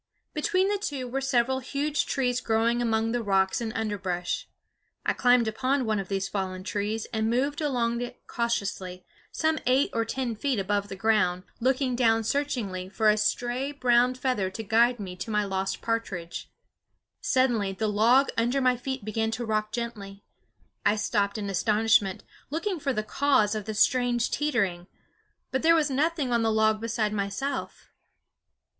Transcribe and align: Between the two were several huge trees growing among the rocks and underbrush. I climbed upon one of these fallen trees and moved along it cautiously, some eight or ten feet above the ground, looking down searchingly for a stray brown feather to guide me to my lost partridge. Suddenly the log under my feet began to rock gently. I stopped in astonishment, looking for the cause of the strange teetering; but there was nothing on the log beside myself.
Between 0.33 0.67
the 0.67 0.79
two 0.79 1.07
were 1.07 1.21
several 1.21 1.59
huge 1.59 2.07
trees 2.07 2.41
growing 2.41 2.81
among 2.81 3.11
the 3.11 3.21
rocks 3.21 3.61
and 3.61 3.71
underbrush. 3.75 4.47
I 5.05 5.13
climbed 5.13 5.47
upon 5.47 5.85
one 5.85 5.99
of 5.99 6.07
these 6.07 6.27
fallen 6.27 6.63
trees 6.63 7.05
and 7.13 7.29
moved 7.29 7.61
along 7.61 8.01
it 8.01 8.25
cautiously, 8.25 9.05
some 9.31 9.59
eight 9.67 9.91
or 9.93 10.03
ten 10.03 10.35
feet 10.35 10.57
above 10.57 10.87
the 10.87 10.95
ground, 10.95 11.43
looking 11.59 11.95
down 11.95 12.23
searchingly 12.23 12.89
for 12.89 13.09
a 13.11 13.15
stray 13.15 13.71
brown 13.71 14.15
feather 14.15 14.49
to 14.49 14.63
guide 14.63 14.99
me 14.99 15.15
to 15.17 15.29
my 15.29 15.45
lost 15.45 15.81
partridge. 15.83 16.49
Suddenly 17.21 17.73
the 17.73 17.87
log 17.87 18.29
under 18.35 18.59
my 18.59 18.75
feet 18.75 19.05
began 19.05 19.29
to 19.29 19.45
rock 19.45 19.71
gently. 19.71 20.23
I 20.83 20.95
stopped 20.95 21.37
in 21.37 21.47
astonishment, 21.47 22.23
looking 22.49 22.79
for 22.79 22.91
the 22.91 23.03
cause 23.03 23.53
of 23.53 23.65
the 23.65 23.75
strange 23.75 24.31
teetering; 24.31 24.87
but 25.51 25.61
there 25.61 25.75
was 25.75 25.91
nothing 25.91 26.31
on 26.33 26.41
the 26.41 26.51
log 26.51 26.81
beside 26.81 27.13
myself. 27.13 27.91